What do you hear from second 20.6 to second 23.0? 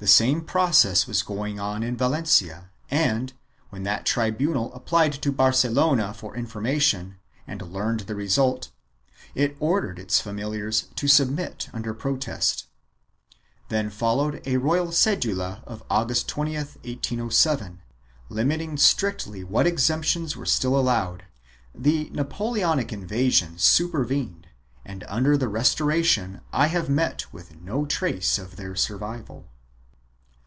allowed; the Napoleonic